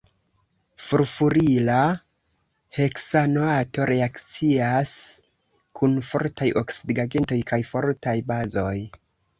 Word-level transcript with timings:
Furfurila 0.85 1.75
heksanoato 2.77 3.87
reakcias 3.93 4.97
kun 5.81 5.97
fortaj 6.11 6.51
oksidigagentoj 6.65 7.43
kaj 7.55 7.65
fortaj 7.75 8.21
bazoj. 8.35 8.77